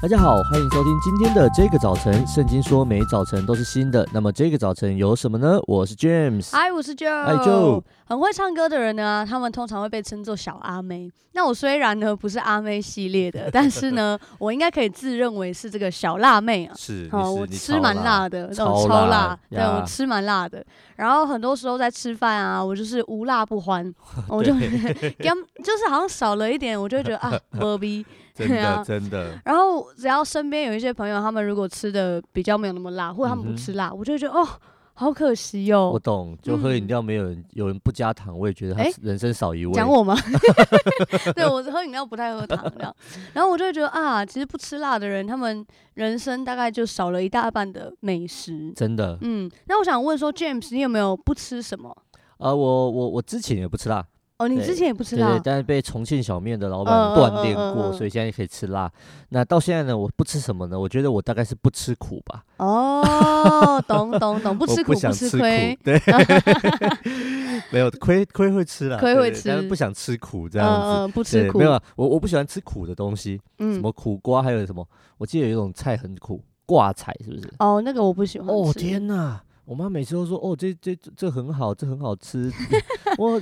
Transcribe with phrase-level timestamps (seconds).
[0.00, 2.24] 大家好，欢迎收听今天的这个早晨。
[2.24, 5.58] 圣经说每早晨都是新的，那么这个早晨有什么呢？
[5.66, 7.82] 我是 James，嗨，我是 Joe，嗨 Joe。
[8.04, 11.10] 很会唱歌的人呢，他们通常会被称作小阿妹。
[11.32, 16.74] 那我虽然呢不是阿妹系列的，但是呢， 我应该可以自认为是这个小辣妹啊。
[16.78, 20.64] 是，哦，我吃蛮辣的，那种，超辣，对，我吃蛮辣的。
[20.94, 23.92] 然后很多时候在吃饭啊，我就是无辣不欢，
[24.28, 28.06] 我就 就是好像少了一点，我就会觉得啊，何必。
[28.38, 34.46] 真的 真的，然后只要身边有一些朋友，他们如果吃的比较没有那么辣，或者他们不吃辣，嗯、我就会觉得哦，
[34.94, 35.90] 好可惜哟、哦。
[35.94, 39.72] 我懂，就喝饮料没有人、嗯、有人不加糖，我也觉得他人生少一位。
[39.72, 40.16] 讲我吗？
[41.34, 42.94] 对，我喝饮料不太喝糖这样，
[43.34, 48.72] 然后我就会觉得啊，其实不吃辣的人，他们人生大概就少了一大半的美食。
[48.76, 49.50] 真的，嗯。
[49.66, 51.96] 那我想问说，James，你有没有不吃什么？
[52.38, 54.04] 呃，我我我之前也不吃辣。
[54.38, 58.88] 哦，你之前也不吃辣，对，对，但是被重庆小面的老板锻炼过，所以现在可以吃辣。
[59.30, 60.78] 那到现在呢，我不吃什么呢？
[60.78, 62.44] 我觉得我大概是不吃苦吧。
[62.58, 65.76] 哦，懂懂懂，不吃苦，不，不吃亏。
[65.82, 66.00] 对，
[67.72, 70.86] 没有亏亏会吃啦，亏会吃，但是不想吃苦这样子。
[70.86, 73.40] 呃、不吃苦，没有，我我不喜欢吃苦的东西。
[73.58, 74.86] 嗯，什么苦瓜，还有什么？
[75.18, 77.52] 我记得有一种菜很苦，挂菜是不是？
[77.58, 78.48] 哦，那个我不喜欢。
[78.48, 79.42] 哦，天哪！
[79.68, 82.50] 我妈每次都说：“哦，这这这很好，这很好吃。
[83.18, 83.40] 我 ”我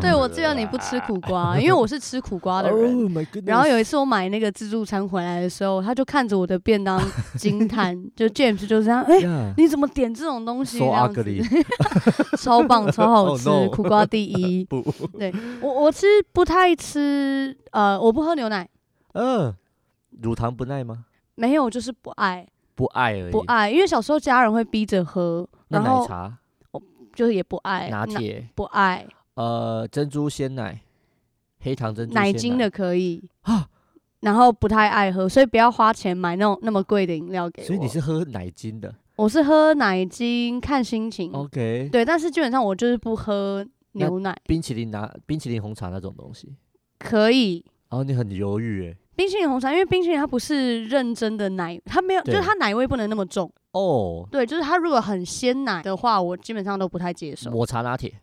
[0.00, 3.04] 对我知道你不吃苦瓜， 因为我是吃苦瓜的人。
[3.04, 6.98] Oh、然后有一次我买那个自助餐回来的时候，他就看着我的便当
[7.36, 11.44] 惊叹，就 James 就这样：“哎.你怎么点这种东西？” So ugly，
[12.42, 13.70] 超棒，超好吃，oh.
[13.70, 14.64] 苦瓜第一。
[14.64, 14.82] 不，
[15.18, 18.66] 对我我其实不太吃，呃，我不喝牛奶。
[19.12, 19.54] 嗯、呃，
[20.22, 21.04] 乳糖不耐吗？
[21.34, 22.48] 没有，就是不爱。
[22.80, 25.46] 不爱而已，不爱，因为小时候家人会逼着喝。
[25.68, 26.38] 那奶茶，
[26.70, 26.80] 我
[27.12, 27.90] 就是也不爱。
[27.90, 29.06] 拿铁不爱。
[29.34, 30.80] 呃，珍珠鲜奶，
[31.58, 32.22] 黑糖珍珠奶。
[32.22, 33.68] 奶精的可以啊，
[34.20, 37.66] 然后不太爱喝，所以不要花钱买那种那么贵的饮料给我。
[37.66, 38.94] 所以你是喝奶精的？
[39.16, 41.30] 我是喝奶精，看心情。
[41.34, 41.90] OK。
[41.92, 43.62] 对，但是基本上我就是不喝
[43.92, 44.34] 牛奶。
[44.44, 46.56] 冰淇淋拿冰淇淋红茶那种东西
[46.98, 47.62] 可以。
[47.90, 48.96] 然后你很犹豫诶。
[49.20, 54.26] 冰淇淋红茶，因为冰淇淋它不是认真的奶，它没有，就是它奶味不能那么重哦。
[54.30, 57.50] 对，就是它如果很鲜奶的话，我基本上都不太接受。
[57.50, 58.14] 抹茶拿铁，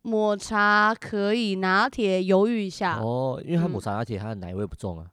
[0.00, 5.04] 抹茶可以，拿铁犹豫一下哦，因为它抹茶拿铁它的奶味不重啊。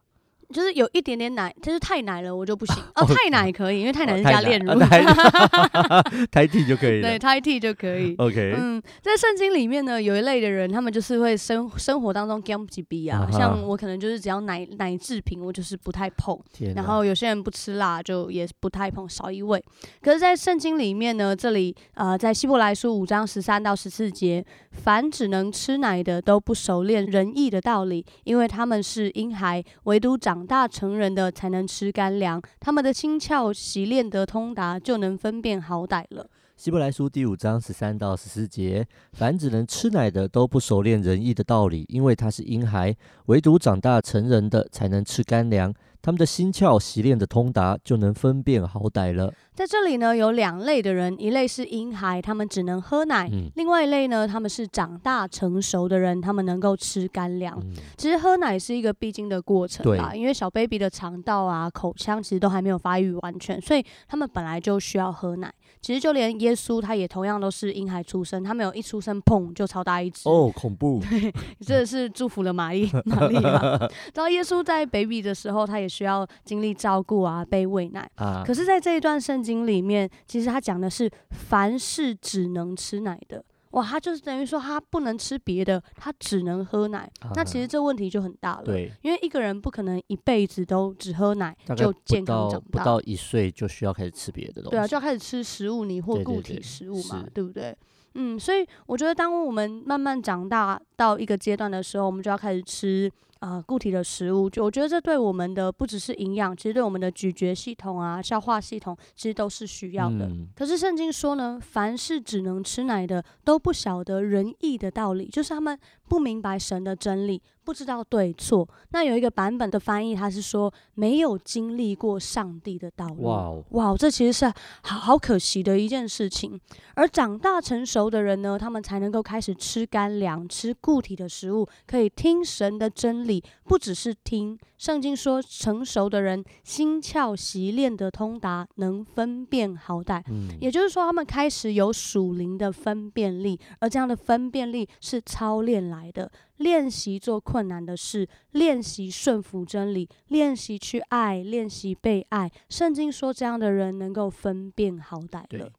[0.52, 2.76] 就是有一点点奶，就是太奶了，我就不行。
[2.94, 4.78] 哦，太奶可以，因为太奶是加炼乳，
[6.30, 7.00] 胎记就可以。
[7.00, 8.14] 对，胎记就可以。
[8.18, 8.54] OK。
[8.56, 16.38] 嗯，在圣经里面呢，有一类的人，他们就是会生生活当中 gam 几逼啊，像我可能就是只要奶奶制品，我就是不太碰。
[16.74, 19.62] 然后有些人不吃辣，就也不太碰，少一味。
[20.02, 30.41] 可是，在圣经里面呢，这里呃，在希伯来书五章十三到十四节，凡只能吃奶的，都不熟练仁义的道理，因为他们是婴孩，唯独长。
[30.42, 36.28] 长大成人的才能吃干粮，他们的心窍习练得通达，就能分辨好歹了。
[36.56, 42.92] 希伯来书第五章十三到十四节：凡只能吃奶的，都不熟练仁义的道理，因为他是婴孩；
[43.26, 49.32] 唯独长大成人的才能吃干粮，他们的心窍习练的通达，就能分辨好歹了。
[49.54, 57.72] 在这里呢，有两类的人，一类是婴孩，他们只能喝奶；嗯、另外一类呢，他们是长大成熟的人，他们能够吃干粮、嗯。
[57.96, 65.52] 其实喝奶是一个必经的过程啦，因为小 baby 的肠道啊、口腔其实都还没有发育完全，所以他们本来就需要喝奶。
[65.80, 71.00] 其实就连耶稣他也同样都是婴孩出生，他没有一出生砰就超大一只哦，恐怖！
[71.10, 73.78] 对， 真的是祝福了玛丽玛丽啊。
[74.14, 78.42] 然后耶稣在 baby 的时候，他也需要经历照顾啊，被喂奶啊。
[78.46, 87.00] 可是，在这一段圣经里面，其实他讲的是凡是只能吃奶的，哇，他就是等于说他不能吃别的，他只能喝奶。
[87.20, 97.76] 啊、那其实这问题就很大了，对，因为一个人不可能一辈子都只喝奶就健康长大，不到一岁就需要开始吃别的东西，对啊，就要开始吃食物泥或固体食物嘛，对不对？
[98.14, 103.10] 嗯，所以我觉得当我们慢慢长大到一个阶段的时候，我们就要开始吃。
[103.42, 110.26] 啊、呃，固体的食物，就我觉得这对我们的不只是营养，其实对我们的咀嚼系统啊、消化系统，其实都是需要的。
[110.26, 115.76] 嗯、可是圣经说呢，凡是只能吃奶的，都不晓得仁义的道理，就是他们
[116.12, 118.68] 不明白神的真理，不知道对错。
[118.90, 123.22] 那有一个版本的翻译，他是说没有经历过上帝的道路。
[123.22, 124.44] 哇哇，这其实是
[124.82, 126.60] 好好可惜的一件事情。
[126.94, 131.00] 而长大成熟的人呢，他们才能够开始吃干粮、吃固。
[131.02, 134.56] 体的食物，可以听神的真理，不只是听。
[134.78, 140.22] 圣经说，成熟的人心窍习练的通达，能分辨好歹。
[140.28, 146.30] 嗯，也就是说，他们开始有属灵的分辨力，而这样的分辨力是操练来的。
[146.56, 152.50] 练习做困难的事，练习顺服真理，练习去爱，练习被爱。
[152.68, 155.70] 圣经说，这样的人能够分辨好歹了。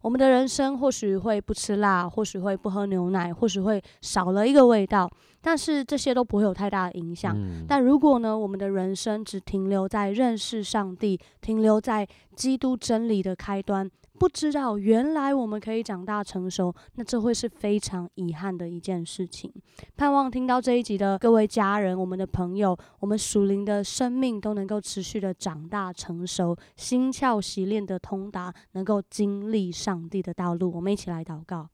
[0.00, 5.10] 我们的人生或许会不吃辣，或许会不喝牛奶，或许会少了一个味道，
[5.40, 7.34] 但是这些都不会有太大的影响。
[7.36, 7.64] 嗯。
[7.66, 13.90] 但如果呢，我们的人生只停留在认识上帝，停留在基督真理的开端。
[14.18, 19.52] 不知道原来我们可以长大成熟，那这会是非常遗憾的一件事情。
[19.96, 30.72] 盼望听到这一集的各位家人、我们的朋友，我们属灵的生命都能够持续的长大成熟，心窍习练的通达，能够经历上帝的道路。
[30.74, 31.68] 我们一起来祷告。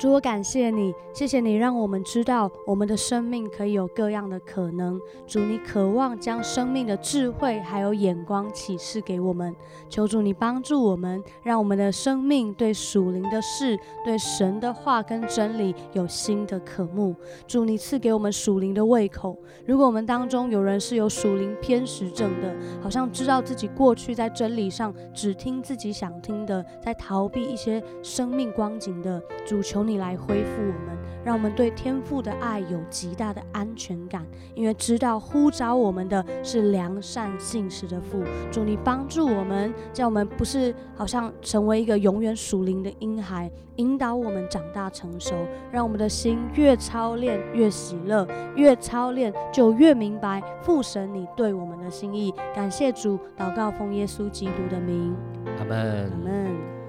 [0.00, 4.98] 主，我感谢你，谢谢你让我们知道我们的生命可以有各样的可能。
[5.26, 9.54] 主，你渴望将生命的智慧还有眼光启示给我们。
[9.90, 17.14] 求主你帮助我们，让我们的生命对属灵的事、对神的话跟真理有新的渴慕。
[17.46, 19.36] 主，你赐给我们属灵的胃口。
[19.66, 29.89] 如果我们当中有人是有属灵偏食症的，好像知道自己过去在真理上只听自己想听的，在逃避一些生命光景的，主求。
[29.90, 38.22] 你来恢复我们，让我们对天父的爱有极大的安全感，因为知道呼召我们的是良善信实的父。
[38.52, 45.34] 主，你帮助我们，叫我们不是好像成为一个永远属灵的婴孩，引导我们长大成熟，
[45.72, 52.32] 让我们的心越操练越喜乐，越操练就越明白父神你对我们的心意。
[52.54, 55.16] 感谢主，祷告奉耶稣基督的名，
[55.58, 56.79] 阿门，阿门。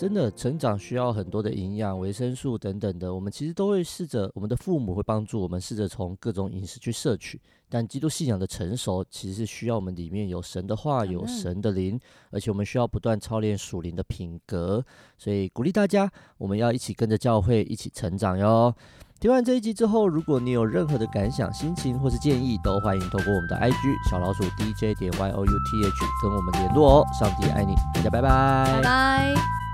[0.00, 7.38] 真的成长需要很多的营养、维生素等等的，我们其实都会试着，我们的父母会帮助我们试着从各种饮食去摄取。
[7.68, 12.00] 但基督信仰的成熟，其实是需要我们里面有神的话，有神的灵，
[12.30, 14.82] 而且我们需要不断操练属灵的品格。
[15.18, 18.74] 所以鼓励大家，我们要一起跟着教会一起成长哟。
[19.20, 27.06] 听完这一集之后，如果你有任何的感想、心情或是建议，都欢迎透过我们的 IG 小老鼠 DJ 点 Y O U T H 跟我们联络哦。
[27.12, 29.69] 上帝爱你，大家拜拜，拜拜。